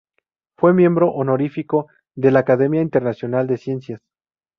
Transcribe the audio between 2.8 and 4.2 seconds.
Internacional de Ciencias.